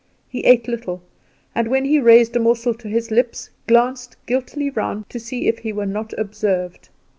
He 0.27 0.39
ate 0.45 0.67
little, 0.67 1.03
and 1.53 1.67
when 1.67 1.85
he 1.85 1.99
raised 1.99 2.35
a 2.35 2.39
morsel 2.39 2.73
to 2.73 2.87
his 2.87 3.11
lips 3.11 3.51
glanced 3.67 4.15
guiltily 4.25 4.71
round 4.71 5.07
to 5.11 5.19
see 5.19 5.47
if 5.47 5.59
he 5.59 5.71
were 5.71 5.85
not 5.85 6.11
observed. 6.17 6.89